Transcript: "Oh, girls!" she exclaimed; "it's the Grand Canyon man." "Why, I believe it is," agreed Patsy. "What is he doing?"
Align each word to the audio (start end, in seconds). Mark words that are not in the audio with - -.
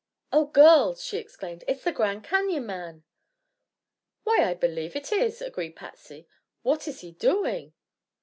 "Oh, 0.31 0.45
girls!" 0.47 1.05
she 1.05 1.17
exclaimed; 1.19 1.63
"it's 1.67 1.83
the 1.83 1.91
Grand 1.91 2.23
Canyon 2.23 2.65
man." 2.65 3.03
"Why, 4.23 4.45
I 4.49 4.55
believe 4.55 4.95
it 4.95 5.11
is," 5.11 5.43
agreed 5.43 5.75
Patsy. 5.75 6.27
"What 6.63 6.87
is 6.87 7.01
he 7.01 7.11
doing?" 7.11 7.75